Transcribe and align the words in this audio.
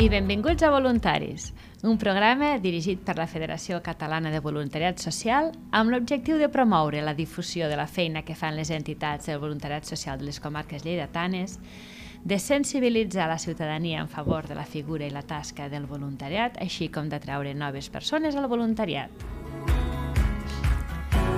i 0.00 0.08
benvinguts 0.08 0.62
a 0.62 0.70
Voluntaris, 0.70 1.50
un 1.82 1.98
programa 2.00 2.54
dirigit 2.56 3.02
per 3.04 3.18
la 3.18 3.26
Federació 3.28 3.82
Catalana 3.84 4.30
de 4.32 4.38
Voluntariat 4.40 4.96
Social 4.96 5.50
amb 5.76 5.92
l'objectiu 5.92 6.38
de 6.40 6.48
promoure 6.48 7.02
la 7.04 7.12
difusió 7.12 7.68
de 7.68 7.76
la 7.76 7.84
feina 7.84 8.22
que 8.24 8.32
fan 8.34 8.56
les 8.56 8.70
entitats 8.72 9.28
del 9.28 9.42
voluntariat 9.42 9.84
social 9.84 10.16
de 10.16 10.24
les 10.24 10.40
comarques 10.40 10.86
lleidatanes, 10.86 11.58
de 12.24 12.38
sensibilitzar 12.38 13.26
la 13.28 13.36
ciutadania 13.36 14.00
en 14.00 14.08
favor 14.08 14.48
de 14.48 14.56
la 14.56 14.64
figura 14.64 15.04
i 15.04 15.12
la 15.12 15.20
tasca 15.20 15.68
del 15.68 15.84
voluntariat, 15.84 16.56
així 16.64 16.88
com 16.88 17.12
d'atraure 17.12 17.52
noves 17.52 17.92
persones 17.92 18.40
al 18.40 18.48
voluntariat. 18.48 19.12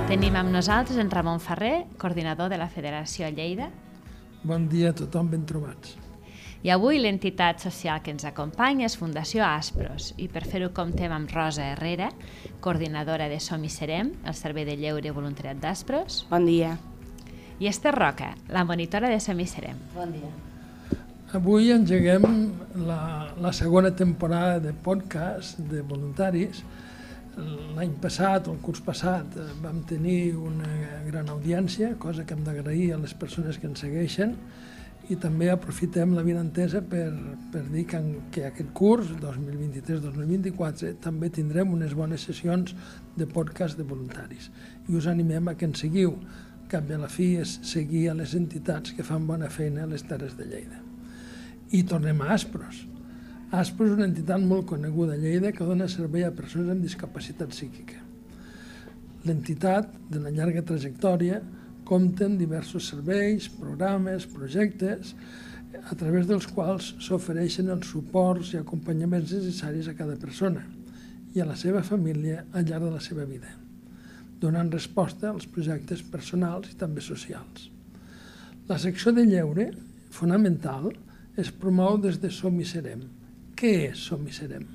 Tenim 0.07 0.39
amb 0.39 0.55
nosaltres 0.55 1.03
en 1.03 1.11
Ramon 1.11 1.43
Ferrer, 1.43 1.89
coordinador 1.99 2.55
de 2.55 2.63
la 2.63 2.71
Federació 2.71 3.27
Lleida. 3.27 3.73
Bon 4.45 4.71
dia 4.71 4.95
a 4.95 4.99
tothom, 5.03 5.35
ben 5.35 5.50
trobats. 5.50 6.11
I 6.62 6.71
avui 6.71 7.00
l'entitat 7.02 7.58
social 7.58 8.04
que 8.07 8.12
ens 8.14 8.22
acompanya 8.22 8.86
és 8.86 8.94
Fundació 8.94 9.43
Aspros 9.43 10.12
i 10.22 10.29
per 10.30 10.44
fer-ho 10.46 10.68
comptem 10.71 11.11
amb 11.11 11.32
Rosa 11.35 11.64
Herrera, 11.72 12.12
coordinadora 12.62 13.26
de 13.26 13.40
Som 13.43 13.64
i 13.66 13.71
Serem, 13.72 14.12
el 14.22 14.36
Servei 14.38 14.68
de 14.68 14.76
Lleure 14.79 15.11
i 15.11 15.14
Voluntariat 15.16 15.58
d'Aspros. 15.58 16.21
Bon 16.30 16.46
dia. 16.46 16.76
I 17.58 17.66
Esther 17.66 17.96
Roca, 17.96 18.30
la 18.54 18.62
monitora 18.62 19.11
de 19.11 19.18
Som 19.18 19.43
i 19.43 19.48
Serem. 19.50 19.82
Bon 19.96 20.14
dia. 20.14 20.30
Avui 21.35 21.75
engeguem 21.75 22.30
la, 22.86 23.02
la 23.43 23.52
segona 23.57 23.90
temporada 23.99 24.60
de 24.63 24.71
podcast 24.86 25.58
de 25.66 25.82
voluntaris. 25.82 26.63
L'any 27.74 27.99
passat, 27.99 28.46
el 28.46 28.63
curs 28.63 28.86
passat, 28.86 29.35
vam 29.64 29.82
tenir 29.88 30.36
una 30.38 30.71
gran 31.08 31.26
audiència, 31.35 31.96
cosa 31.99 32.22
que 32.22 32.38
hem 32.38 32.47
d'agrair 32.47 32.92
a 32.94 33.02
les 33.02 33.19
persones 33.19 33.58
que 33.58 33.66
ens 33.66 33.83
segueixen, 33.83 34.36
i 35.11 35.17
també 35.19 35.48
aprofitem 35.51 36.12
la 36.15 36.23
entesa 36.23 36.83
per, 36.83 37.11
per 37.53 37.62
dir 37.72 37.84
que, 37.91 37.98
en, 37.98 38.12
que 38.31 38.45
aquest 38.47 38.70
curs, 38.77 39.11
2023-2024, 39.22 40.94
també 41.03 41.31
tindrem 41.31 41.72
unes 41.75 41.94
bones 41.98 42.22
sessions 42.28 42.75
de 43.17 43.27
podcast 43.27 43.78
de 43.78 43.84
voluntaris. 43.84 44.50
I 44.89 44.97
us 44.97 45.09
animem 45.11 45.48
a 45.48 45.56
que 45.59 45.67
ens 45.67 45.83
seguiu. 45.83 46.14
Cap 46.70 46.86
de 46.89 46.97
la 46.97 47.11
fi 47.11 47.34
és 47.42 47.59
seguir 47.69 48.06
a 48.09 48.17
les 48.17 48.36
entitats 48.39 48.94
que 48.97 49.05
fan 49.05 49.27
bona 49.27 49.50
feina 49.50 49.83
a 49.84 49.91
les 49.91 50.06
Terres 50.09 50.39
de 50.39 50.47
Lleida. 50.47 50.78
I 51.72 51.83
tornem 51.89 52.22
a 52.22 52.31
Aspros. 52.37 52.87
Aspros 53.53 53.91
és 53.91 53.98
una 53.98 54.09
entitat 54.09 54.41
molt 54.41 54.70
coneguda 54.70 55.19
a 55.19 55.20
Lleida 55.20 55.53
que 55.53 55.66
dona 55.66 55.91
servei 55.91 56.25
a 56.25 56.33
persones 56.33 56.70
amb 56.72 56.87
discapacitat 56.87 57.53
psíquica. 57.53 57.98
L'entitat, 59.27 59.91
de 60.11 60.22
la 60.22 60.33
llarga 60.34 60.64
trajectòria, 60.66 61.42
compten 61.88 62.38
diversos 62.38 62.88
serveis, 62.92 63.48
programes, 63.48 64.27
projectes, 64.27 65.14
a 65.88 65.97
través 65.97 66.28
dels 66.28 66.47
quals 66.52 66.92
s'ofereixen 67.00 67.70
els 67.72 67.88
suports 67.88 68.52
i 68.52 68.61
acompanyaments 68.61 69.33
necessaris 69.33 69.88
a 69.88 69.97
cada 69.97 70.16
persona 70.20 70.64
i 71.33 71.41
a 71.41 71.48
la 71.48 71.56
seva 71.56 71.83
família 71.83 72.44
al 72.53 72.66
llarg 72.69 72.84
de 72.86 72.92
la 72.92 73.00
seva 73.00 73.25
vida, 73.25 73.48
donant 74.41 74.72
resposta 74.72 75.30
als 75.30 75.48
projectes 75.48 76.03
personals 76.05 76.69
i 76.72 76.77
també 76.78 77.00
socials. 77.00 77.70
La 78.69 78.78
secció 78.78 79.12
de 79.16 79.25
lleure, 79.27 79.70
fonamental, 80.12 80.92
es 81.36 81.50
promou 81.50 81.97
des 81.98 82.20
de 82.20 82.30
Som 82.30 82.60
i 82.60 82.66
Serem. 82.69 83.06
Què 83.56 83.72
és 83.91 84.05
Som 84.10 84.27
i 84.28 84.34
Serem? 84.34 84.66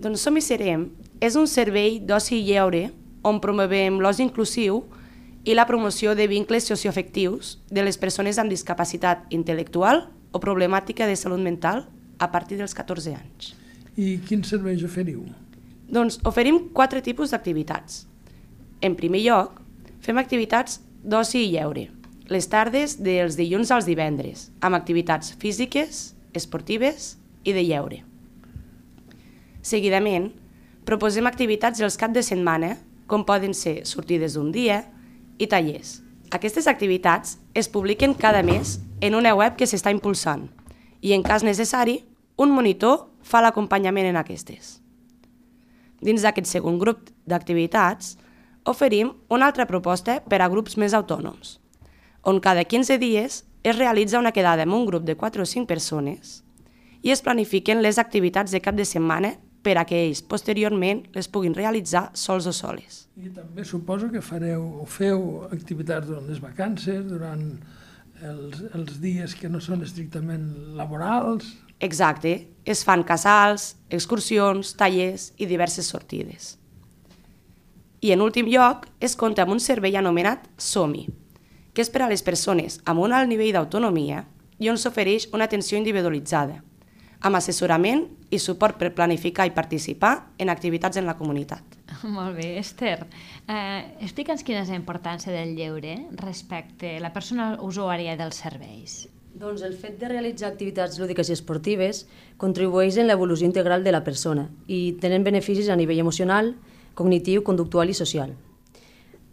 Doncs 0.00 0.26
Som 0.26 0.36
i 0.36 0.44
Serem 0.44 0.90
és 1.24 1.38
un 1.40 1.48
servei 1.48 1.98
d'oci 2.04 2.36
i 2.36 2.44
lleure 2.50 2.90
on 3.24 3.40
promovem 3.40 3.96
l'oci 4.02 4.26
inclusiu 4.26 4.82
i 5.44 5.54
la 5.54 5.66
promoció 5.68 6.14
de 6.16 6.26
vincles 6.26 6.64
socioafectius 6.64 7.58
de 7.70 7.84
les 7.84 7.98
persones 8.00 8.38
amb 8.40 8.52
discapacitat 8.52 9.28
intel·lectual 9.34 10.06
o 10.32 10.40
problemàtica 10.40 11.06
de 11.06 11.16
salut 11.20 11.42
mental 11.44 11.84
a 12.18 12.30
partir 12.32 12.56
dels 12.58 12.74
14 12.74 13.12
anys. 13.12 13.52
I 13.96 14.18
quins 14.24 14.48
serveis 14.50 14.82
oferiu? 14.82 15.22
Doncs 15.86 16.18
oferim 16.24 16.70
quatre 16.72 17.02
tipus 17.04 17.34
d'activitats. 17.34 18.06
En 18.80 18.96
primer 18.96 19.20
lloc, 19.24 19.60
fem 20.00 20.18
activitats 20.18 20.80
d'oci 21.04 21.44
i 21.44 21.52
lleure, 21.52 21.90
les 22.32 22.48
tardes 22.48 22.96
dels 23.04 23.36
dilluns 23.36 23.70
als 23.70 23.84
divendres, 23.84 24.48
amb 24.64 24.76
activitats 24.78 25.34
físiques, 25.40 26.14
esportives 26.32 27.14
i 27.44 27.52
de 27.52 27.62
lleure. 27.68 28.00
Seguidament, 29.64 30.30
proposem 30.88 31.28
activitats 31.28 31.84
els 31.84 32.00
cap 32.00 32.12
de 32.16 32.24
setmana, 32.24 32.78
com 33.06 33.24
poden 33.28 33.52
ser 33.52 33.82
sortides 33.84 34.34
d'un 34.36 34.50
dia, 34.52 34.82
i 35.38 35.48
tallers. 35.50 36.00
Aquestes 36.34 36.66
activitats 36.66 37.38
es 37.54 37.68
publiquen 37.68 38.14
cada 38.14 38.42
mes 38.42 38.78
en 39.00 39.14
una 39.14 39.34
web 39.34 39.56
que 39.56 39.68
s'està 39.68 39.92
impulsant 39.94 40.48
i, 41.00 41.12
en 41.12 41.22
cas 41.22 41.44
necessari, 41.46 42.00
un 42.36 42.50
monitor 42.50 43.10
fa 43.22 43.42
l'acompanyament 43.44 44.08
en 44.10 44.18
aquestes. 44.18 44.80
Dins 46.04 46.24
d'aquest 46.24 46.50
segon 46.50 46.78
grup 46.80 47.10
d'activitats, 47.30 48.16
oferim 48.66 49.12
una 49.28 49.46
altra 49.46 49.66
proposta 49.68 50.18
per 50.24 50.40
a 50.42 50.48
grups 50.48 50.78
més 50.80 50.96
autònoms, 50.96 51.58
on 52.24 52.40
cada 52.40 52.64
15 52.64 52.98
dies 52.98 53.42
es 53.64 53.78
realitza 53.78 54.18
una 54.18 54.32
quedada 54.32 54.64
amb 54.64 54.74
un 54.74 54.86
grup 54.86 55.04
de 55.04 55.16
4 55.16 55.42
o 55.42 55.46
5 55.46 55.68
persones 55.68 56.42
i 57.04 57.12
es 57.12 57.20
planifiquen 57.20 57.82
les 57.84 57.98
activitats 58.00 58.52
de 58.52 58.60
cap 58.64 58.76
de 58.76 58.84
setmana 58.88 59.34
per 59.64 59.78
a 59.80 59.86
que 59.88 59.98
ells 60.06 60.20
posteriorment 60.28 61.02
les 61.16 61.28
puguin 61.32 61.56
realitzar 61.56 62.10
sols 62.18 62.46
o 62.46 62.52
soles. 62.52 63.04
I 63.16 63.30
també 63.32 63.64
suposo 63.64 64.10
que 64.12 64.22
fareu 64.24 64.64
o 64.82 64.86
feu 64.86 65.46
activitats 65.50 66.06
durant 66.10 66.28
les 66.28 66.42
vacances, 66.42 67.00
durant 67.08 67.46
els, 68.22 68.60
els 68.74 68.98
dies 69.00 69.34
que 69.38 69.48
no 69.48 69.60
són 69.64 69.84
estrictament 69.86 70.44
laborals. 70.78 71.54
Exacte, 71.80 72.34
es 72.64 72.84
fan 72.86 73.02
casals, 73.04 73.74
excursions, 73.90 74.74
tallers 74.78 75.32
i 75.36 75.48
diverses 75.50 75.88
sortides. 75.90 76.54
I 78.04 78.12
en 78.12 78.20
últim 78.20 78.48
lloc, 78.52 78.84
es 79.00 79.16
compta 79.16 79.44
amb 79.44 79.56
un 79.56 79.60
servei 79.64 79.96
anomenat 79.96 80.44
SOMI, 80.60 81.06
que 81.72 81.82
és 81.82 81.90
per 81.90 82.04
a 82.04 82.10
les 82.10 82.22
persones 82.22 82.78
amb 82.84 83.00
un 83.00 83.16
alt 83.16 83.30
nivell 83.30 83.54
d'autonomia 83.56 84.26
i 84.60 84.68
on 84.70 84.78
s'ofereix 84.78 85.30
una 85.32 85.48
atenció 85.48 85.78
individualitzada, 85.80 86.60
amb 87.24 87.38
assessorament 87.38 88.04
i 88.34 88.38
suport 88.38 88.76
per 88.76 88.92
planificar 88.96 89.46
i 89.48 89.54
participar 89.56 90.12
en 90.38 90.52
activitats 90.52 91.00
en 91.00 91.08
la 91.08 91.16
comunitat. 91.16 91.62
Molt 92.16 92.36
bé, 92.36 92.58
Esther. 92.60 93.06
Eh, 93.48 93.80
Explica'ns 94.04 94.44
quina 94.44 94.60
és 94.64 94.72
la 94.72 94.78
importància 94.78 95.32
del 95.32 95.56
lleure 95.56 95.96
respecte 96.20 96.98
a 96.98 97.02
la 97.02 97.14
persona 97.14 97.54
usuària 97.64 98.18
dels 98.20 98.42
serveis. 98.44 99.04
Doncs 99.34 99.64
el 99.66 99.74
fet 99.74 99.96
de 99.98 100.12
realitzar 100.12 100.52
activitats 100.52 101.00
lúdiques 101.00 101.30
i 101.30 101.34
esportives 101.34 102.04
contribueix 102.38 103.00
en 103.00 103.08
l'evolució 103.08 103.48
integral 103.48 103.82
de 103.82 103.90
la 103.90 104.04
persona 104.06 104.46
i 104.68 104.94
tenen 105.02 105.24
beneficis 105.26 105.72
a 105.72 105.80
nivell 105.80 106.04
emocional, 106.04 106.52
cognitiu, 106.94 107.42
conductual 107.42 107.90
i 107.90 107.96
social. 107.98 108.36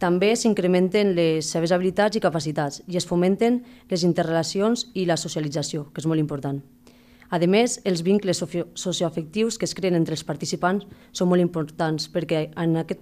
També 0.02 0.32
s'incrementen 0.34 1.12
les 1.14 1.46
seves 1.54 1.76
habilitats 1.76 2.18
i 2.18 2.24
capacitats 2.24 2.82
i 2.88 2.98
es 2.98 3.06
fomenten 3.06 3.62
les 3.92 4.08
interrelacions 4.08 4.88
i 4.98 5.06
la 5.06 5.20
socialització, 5.22 5.92
que 5.94 6.02
és 6.02 6.10
molt 6.10 6.24
important. 6.24 6.64
A 7.32 7.40
més, 7.48 7.78
els 7.88 8.04
vincles 8.04 8.42
socioafectius 8.44 9.58
que 9.58 9.64
es 9.64 9.74
creen 9.74 9.96
entre 9.96 10.18
els 10.18 10.26
participants 10.28 10.84
són 11.16 11.30
molt 11.32 11.40
importants 11.40 12.10
perquè 12.12 12.50
en, 12.60 12.76
aquest, 12.82 13.00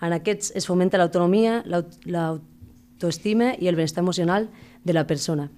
en 0.00 0.16
aquests 0.16 0.54
es 0.56 0.66
fomenta 0.66 0.96
l'autonomia, 0.96 1.60
l'autoestima 1.68 3.52
i 3.60 3.68
el 3.68 3.76
benestar 3.76 4.00
emocional 4.00 4.48
de 4.88 4.96
la 4.96 5.04
persona. 5.06 5.50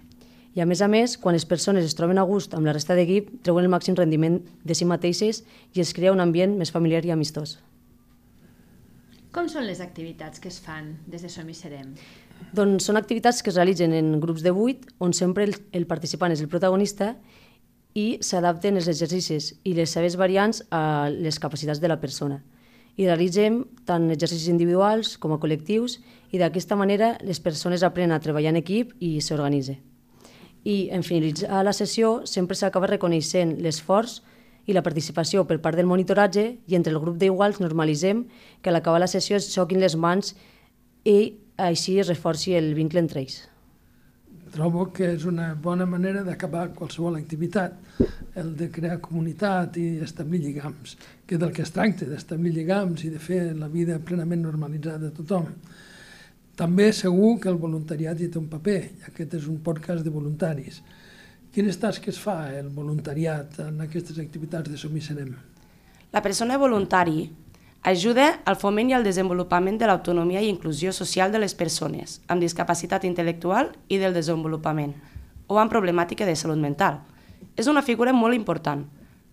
I 0.58 0.64
a 0.64 0.66
més 0.66 0.80
a 0.82 0.88
més, 0.90 1.14
quan 1.14 1.36
les 1.36 1.46
persones 1.46 1.86
es 1.86 1.94
troben 1.94 2.18
a 2.18 2.26
gust 2.26 2.56
amb 2.58 2.66
la 2.66 2.74
resta 2.74 2.96
d'equip, 2.98 3.30
treuen 3.46 3.68
el 3.68 3.70
màxim 3.70 3.94
rendiment 3.94 4.40
de 4.66 4.74
si 4.74 4.88
mateixes 4.90 5.44
i 5.78 5.84
es 5.84 5.92
crea 5.94 6.10
un 6.10 6.18
ambient 6.18 6.56
més 6.58 6.74
familiar 6.74 7.04
i 7.06 7.12
amistós. 7.14 7.60
Com 9.30 9.46
són 9.46 9.62
les 9.68 9.78
activitats 9.78 10.42
que 10.42 10.50
es 10.50 10.58
fan 10.58 10.96
des 11.06 11.22
de 11.22 11.30
Som 11.30 11.46
i 11.46 11.54
Serem? 11.54 11.92
Doncs 12.56 12.88
són 12.88 12.98
activitats 12.98 13.44
que 13.44 13.52
es 13.52 13.60
realitzen 13.60 13.94
en 13.94 14.16
grups 14.18 14.42
de 14.42 14.50
8, 14.50 14.96
on 14.98 15.14
sempre 15.14 15.46
el, 15.46 15.54
el 15.70 15.86
participant 15.86 16.34
és 16.34 16.42
el 16.42 16.50
protagonista 16.50 17.12
i 17.94 18.20
s'adapten 18.22 18.78
els 18.78 18.88
exercicis 18.88 19.52
i 19.66 19.74
les 19.74 19.90
seves 19.90 20.16
variants 20.16 20.62
a 20.70 21.10
les 21.10 21.38
capacitats 21.42 21.80
de 21.80 21.88
la 21.90 22.00
persona. 22.00 22.40
I 22.96 23.06
realitzem 23.06 23.64
tant 23.88 24.10
exercicis 24.12 24.50
individuals 24.52 25.16
com 25.18 25.32
a 25.32 25.40
col·lectius 25.42 25.98
i 26.30 26.38
d'aquesta 26.38 26.76
manera 26.76 27.16
les 27.26 27.40
persones 27.40 27.82
aprenen 27.82 28.14
a 28.14 28.20
treballar 28.20 28.52
en 28.54 28.60
equip 28.60 28.92
i 29.00 29.18
s'organitzen. 29.20 29.80
I 30.64 30.90
en 30.92 31.02
finalitzar 31.02 31.64
la 31.64 31.72
sessió 31.72 32.20
sempre 32.28 32.56
s'acaba 32.56 32.90
reconeixent 32.90 33.56
l'esforç 33.64 34.20
i 34.68 34.76
la 34.76 34.84
participació 34.84 35.46
per 35.48 35.58
part 35.64 35.78
del 35.78 35.88
monitoratge 35.88 36.44
i 36.68 36.76
entre 36.76 36.92
el 36.92 37.00
grup 37.00 37.16
d'iguals 37.18 37.62
normalitzem 37.64 38.26
que 38.60 38.70
a 38.70 38.74
l'acabar 38.76 39.00
la 39.00 39.10
sessió 39.10 39.40
es 39.40 39.48
xoquin 39.54 39.80
les 39.80 39.96
mans 39.96 40.34
i 41.04 41.40
així 41.56 41.98
es 41.98 42.12
reforci 42.12 42.54
el 42.54 42.74
vincle 42.76 43.00
entre 43.00 43.24
ells 43.24 43.49
trobo 44.50 44.86
que 44.92 45.12
és 45.14 45.24
una 45.28 45.52
bona 45.54 45.86
manera 45.86 46.22
d'acabar 46.26 46.68
qualsevol 46.76 47.16
activitat, 47.18 47.76
el 48.40 48.54
de 48.56 48.70
crear 48.70 49.00
comunitat 49.02 49.78
i 49.80 49.86
establir 50.04 50.42
lligams, 50.44 50.96
que 51.26 51.38
del 51.38 51.52
que 51.54 51.62
es 51.62 51.72
tracta, 51.74 52.08
d'establir 52.08 52.52
lligams 52.54 53.04
i 53.06 53.10
de 53.14 53.18
fer 53.22 53.40
la 53.56 53.68
vida 53.68 53.98
plenament 53.98 54.42
normalitzada 54.44 55.08
de 55.08 55.12
tothom. 55.16 55.48
També 56.60 56.90
segur 56.92 57.38
que 57.40 57.48
el 57.48 57.60
voluntariat 57.60 58.20
hi 58.20 58.28
té 58.28 58.38
un 58.38 58.50
paper, 58.52 58.80
i 58.84 59.06
aquest 59.08 59.38
és 59.38 59.46
un 59.48 59.60
podcast 59.64 60.04
de 60.04 60.12
voluntaris. 60.12 60.82
Quines 61.54 61.78
tasques 61.80 62.18
fa 62.20 62.50
el 62.54 62.68
voluntariat 62.74 63.62
en 63.64 63.80
aquestes 63.86 64.18
activitats 64.22 64.70
de 64.70 64.78
Som 64.78 64.96
i 64.96 65.02
Serem? 65.02 65.32
La 66.12 66.22
persona 66.22 66.58
voluntari 66.58 67.24
ajuda 67.82 68.42
al 68.44 68.56
foment 68.60 68.90
i 68.90 68.94
al 68.94 69.04
desenvolupament 69.04 69.78
de 69.80 69.86
l'autonomia 69.88 70.42
i 70.44 70.50
inclusió 70.52 70.92
social 70.92 71.32
de 71.32 71.40
les 71.40 71.54
persones 71.56 72.18
amb 72.28 72.44
discapacitat 72.44 73.06
intel·lectual 73.08 73.72
i 73.88 73.96
del 73.96 74.12
desenvolupament 74.12 74.92
o 75.48 75.56
amb 75.58 75.72
problemàtica 75.72 76.26
de 76.28 76.36
salut 76.36 76.60
mental. 76.60 77.00
És 77.56 77.66
una 77.72 77.82
figura 77.82 78.12
molt 78.12 78.36
important 78.36 78.84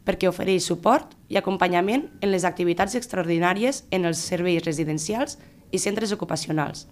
perquè 0.07 0.29
ofereix 0.31 0.63
suport 0.63 1.11
i 1.27 1.35
acompanyament 1.35 2.07
en 2.21 2.31
les 2.31 2.47
activitats 2.47 2.95
extraordinàries 2.95 3.83
en 3.91 4.07
els 4.07 4.23
serveis 4.23 4.63
residencials 4.63 5.35
i 5.71 5.83
centres 5.83 6.13
ocupacionals, 6.15 6.87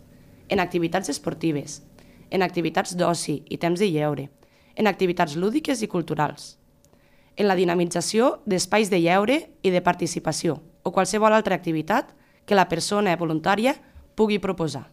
en 0.50 0.60
activitats 0.60 1.10
esportives, 1.10 1.82
en 2.30 2.44
activitats 2.44 2.98
d'oci 3.00 3.46
i 3.48 3.58
temps 3.58 3.80
de 3.80 3.88
lleure, 3.88 4.28
en 4.76 4.92
activitats 4.92 5.40
lúdiques 5.40 5.82
i 5.82 5.88
culturals, 5.88 6.58
en 7.38 7.48
la 7.48 7.56
dinamització 7.56 8.42
d'espais 8.46 8.92
de 8.92 9.00
lleure 9.00 9.46
i 9.64 9.72
de 9.72 9.82
participació 9.82 10.60
o 10.86 10.94
qualsevol 10.94 11.34
altra 11.34 11.58
activitat 11.58 12.14
que 12.46 12.56
la 12.56 12.70
persona 12.70 13.18
voluntària 13.18 13.74
pugui 14.16 14.38
proposar. 14.40 14.86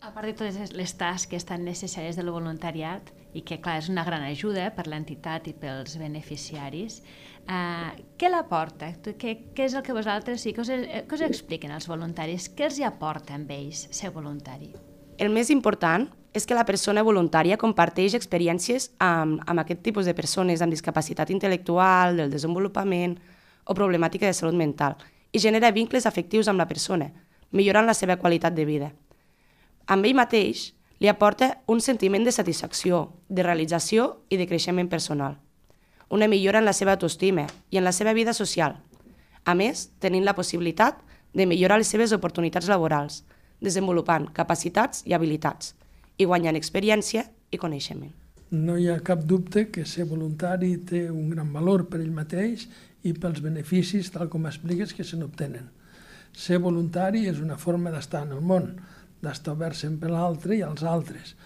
A 0.00 0.12
part 0.12 0.28
de 0.28 0.36
totes 0.36 0.72
les 0.76 0.92
tasques 0.96 1.44
tan 1.48 1.64
necessàries 1.64 2.16
del 2.16 2.30
voluntariat, 2.32 3.08
i 3.36 3.42
que 3.46 3.60
clar, 3.62 3.78
és 3.80 3.88
una 3.92 4.04
gran 4.04 4.22
ajuda 4.26 4.70
per 4.76 4.86
l'entitat 4.88 5.48
i 5.48 5.54
pels 5.56 5.96
beneficiaris, 6.00 7.00
eh, 7.46 7.90
què 8.18 8.30
l'aporta? 8.32 8.92
Què, 9.04 9.34
què 9.56 9.66
és 9.68 9.74
el 9.76 9.84
que 9.86 9.96
vosaltres 9.96 10.40
sí, 10.44 10.54
que 10.56 10.64
us, 10.64 10.70
que 10.70 11.16
us 11.16 11.26
expliquen 11.26 11.72
els 11.76 11.88
voluntaris? 11.88 12.48
Què 12.56 12.68
els 12.68 12.80
hi 12.80 12.88
aporta 12.88 13.36
amb 13.36 13.50
ells 13.56 13.86
ser 13.90 14.12
voluntari? 14.14 14.72
El 15.20 15.32
més 15.32 15.50
important 15.52 16.08
és 16.32 16.46
que 16.46 16.56
la 16.56 16.64
persona 16.64 17.04
voluntària 17.04 17.58
comparteix 17.60 18.14
experiències 18.16 18.90
amb, 19.02 19.42
amb 19.46 19.60
aquest 19.60 19.82
tipus 19.84 20.08
de 20.08 20.14
persones 20.16 20.62
amb 20.62 20.72
discapacitat 20.72 21.32
intel·lectual, 21.34 22.16
del 22.16 22.32
desenvolupament 22.32 23.18
o 23.64 23.74
problemàtica 23.74 24.26
de 24.26 24.34
salut 24.36 24.56
mental 24.56 24.96
i 25.32 25.38
genera 25.38 25.70
vincles 25.70 26.06
afectius 26.06 26.48
amb 26.48 26.58
la 26.58 26.68
persona, 26.68 27.10
millorant 27.50 27.86
la 27.86 27.94
seva 27.94 28.16
qualitat 28.16 28.54
de 28.54 28.64
vida. 28.64 28.90
Amb 29.86 30.06
ell 30.06 30.14
mateix 30.18 30.70
li 31.00 31.08
aporta 31.08 31.58
un 31.66 31.80
sentiment 31.80 32.24
de 32.24 32.32
satisfacció, 32.32 33.08
de 33.28 33.42
realització 33.42 34.20
i 34.28 34.36
de 34.36 34.46
creixement 34.46 34.90
personal. 34.90 35.38
Una 36.10 36.28
millora 36.28 36.58
en 36.58 36.66
la 36.68 36.74
seva 36.76 36.92
autoestima 36.98 37.46
i 37.70 37.78
en 37.78 37.86
la 37.86 37.92
seva 37.92 38.12
vida 38.12 38.34
social. 38.34 38.76
A 39.44 39.54
més, 39.54 39.88
tenint 39.98 40.26
la 40.26 40.36
possibilitat 40.36 41.00
de 41.32 41.46
millorar 41.46 41.78
les 41.78 41.88
seves 41.88 42.12
oportunitats 42.12 42.68
laborals, 42.68 43.22
desenvolupant 43.60 44.28
capacitats 44.34 45.04
i 45.06 45.14
habilitats, 45.14 45.74
i 46.18 46.26
guanyant 46.26 46.58
experiència 46.58 47.30
i 47.50 47.58
coneixement. 47.58 48.19
No 48.50 48.74
hi 48.74 48.88
ha 48.90 48.96
cap 49.06 49.20
dubte 49.30 49.68
que 49.70 49.84
ser 49.86 50.08
voluntari 50.10 50.72
té 50.82 51.04
un 51.06 51.28
gran 51.30 51.52
valor 51.54 51.84
per 51.86 52.00
ell 52.00 52.10
mateix 52.10 52.64
i 53.06 53.12
pels 53.14 53.38
beneficis, 53.44 54.08
tal 54.10 54.26
com 54.28 54.48
expliques, 54.50 54.90
que 54.90 55.04
se 55.06 55.14
n'obtenen. 55.20 55.68
Ser 56.34 56.58
voluntari 56.58 57.28
és 57.30 57.38
una 57.38 57.54
forma 57.56 57.92
d'estar 57.94 58.24
en 58.26 58.32
el 58.34 58.40
món, 58.42 58.72
d'estar 59.22 59.54
obert 59.54 59.78
sempre 59.78 60.10
a 60.10 60.16
l'altre 60.16 60.56
i 60.58 60.64
als 60.66 60.82
altres. 60.82 61.36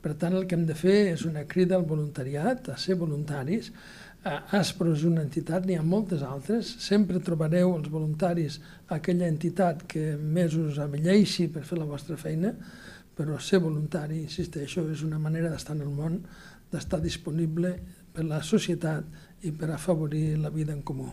Per 0.00 0.14
tant, 0.16 0.32
el 0.32 0.46
que 0.48 0.56
hem 0.56 0.64
de 0.64 0.76
fer 0.76 0.96
és 1.10 1.26
una 1.28 1.44
crida 1.50 1.76
al 1.76 1.84
voluntariat, 1.84 2.72
a 2.72 2.78
ser 2.80 2.96
voluntaris. 2.96 3.68
Aspro 4.56 4.94
és 4.96 5.04
una 5.04 5.20
entitat, 5.20 5.68
n'hi 5.68 5.76
ha 5.76 5.84
moltes 5.84 6.24
altres. 6.24 6.72
Sempre 6.80 7.20
trobareu 7.20 7.74
els 7.76 7.92
voluntaris 7.92 8.56
a 8.88 8.96
aquella 9.02 9.28
entitat 9.28 9.84
que 9.84 10.14
més 10.16 10.56
us 10.56 10.80
avelleixi 10.80 11.50
per 11.52 11.66
fer 11.68 11.76
la 11.82 11.90
vostra 11.92 12.16
feina, 12.16 12.56
però 13.14 13.36
ser 13.38 13.60
voluntari, 13.62 14.24
insisteixo, 14.24 14.88
és 14.90 15.04
una 15.06 15.20
manera 15.22 15.52
d'estar 15.52 15.76
en 15.76 15.84
el 15.84 15.92
món, 15.94 16.18
d'estar 16.74 17.00
disponible 17.02 17.76
per 18.14 18.26
la 18.26 18.42
societat 18.42 19.06
i 19.46 19.52
per 19.54 19.70
afavorir 19.72 20.36
la 20.42 20.50
vida 20.50 20.74
en 20.74 20.82
comú. 20.82 21.08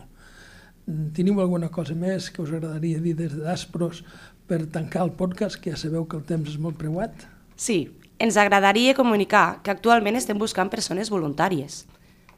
Teniu 1.14 1.38
alguna 1.40 1.70
cosa 1.70 1.94
més 1.94 2.28
que 2.34 2.42
us 2.42 2.50
agradaria 2.50 3.00
dir 3.00 3.14
des 3.18 3.34
d'Aspros 3.38 4.02
per 4.50 4.64
tancar 4.66 5.04
el 5.06 5.12
podcast, 5.18 5.60
que 5.62 5.70
ja 5.70 5.78
sabeu 5.78 6.06
que 6.06 6.18
el 6.18 6.26
temps 6.26 6.50
és 6.50 6.58
molt 6.58 6.78
preuat? 6.80 7.26
Sí, 7.56 7.92
ens 8.18 8.38
agradaria 8.38 8.94
comunicar 8.98 9.62
que 9.62 9.70
actualment 9.70 10.18
estem 10.18 10.38
buscant 10.38 10.70
persones 10.70 11.10
voluntàries. 11.10 11.84